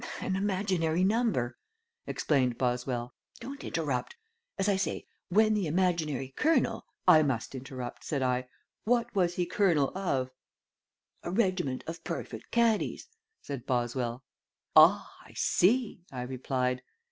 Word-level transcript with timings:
"An 0.19 0.35
imaginary 0.35 1.03
number," 1.03 1.59
explained 2.07 2.57
Boswell. 2.57 3.13
"Don't 3.39 3.63
interrupt. 3.63 4.15
As 4.57 4.67
I 4.67 4.75
say, 4.75 5.05
when 5.29 5.53
the 5.53 5.67
imaginary 5.67 6.29
colonel" 6.35 6.87
"I 7.17 7.21
must 7.21 7.53
interrupt," 7.53 8.03
said 8.03 8.23
I. 8.23 8.49
"What 8.83 9.13
was 9.13 9.35
he 9.35 9.45
colonel 9.45 9.95
of?" 9.95 10.31
"A 11.21 11.29
regiment 11.29 11.83
of 11.85 12.03
perfect 12.03 12.49
caddies," 12.49 13.09
said 13.43 13.67
Boswell. 13.67 14.23
"Ah, 14.75 15.13
I 15.23 15.33
see," 15.35 16.01
I 16.11 16.23
replied. 16.23 16.81